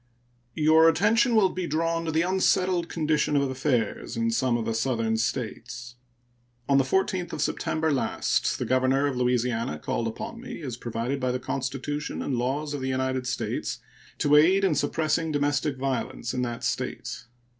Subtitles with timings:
[0.55, 4.73] Your attention will be drawn to the unsettled condition of affairs in some of the
[4.73, 5.93] Southern States.
[6.67, 11.19] On the 14th of September last the governor of Louisiana called upon me, as provided
[11.19, 13.77] by the Constitution and laws of the United States,
[14.17, 17.25] to aid in suppressing domestic violence in that State.